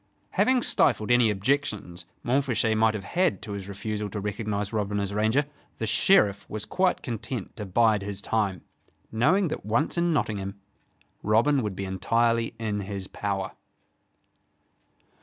Having 0.31 0.63
stifled 0.63 1.11
any 1.11 1.29
objections 1.29 2.07
Montfichet 2.23 2.75
might 2.75 2.95
have 2.95 3.03
had 3.03 3.39
to 3.43 3.51
his 3.51 3.67
refusal 3.67 4.09
to 4.09 4.19
recognize 4.19 4.73
Robin 4.73 4.99
as 4.99 5.13
Ranger, 5.13 5.45
the 5.77 5.85
Sheriff 5.85 6.49
was 6.49 6.65
quite 6.65 7.03
content 7.03 7.55
to 7.57 7.67
bide 7.67 8.01
his 8.01 8.19
time, 8.19 8.61
knowing 9.11 9.49
that 9.49 9.63
once 9.63 9.99
in 9.99 10.11
Nottingham, 10.11 10.59
Robin 11.21 11.61
would 11.61 11.75
be 11.75 11.85
entirely 11.85 12.55
in 12.57 12.79
his 12.79 13.07
power. 13.07 13.51